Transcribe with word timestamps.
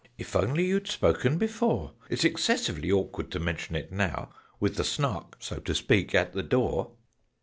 "If 0.17 0.35
only 0.35 0.65
you'd 0.65 0.87
spoken 0.87 1.37
before! 1.37 1.93
It's 2.09 2.23
excessively 2.23 2.91
awkward 2.91 3.29
to 3.33 3.39
mention 3.39 3.75
it 3.75 3.91
now, 3.91 4.29
With 4.59 4.77
the 4.77 4.83
Snark, 4.83 5.35
so 5.39 5.59
to 5.59 5.75
speak, 5.75 6.15
at 6.15 6.33
the 6.33 6.41
door! 6.41 6.93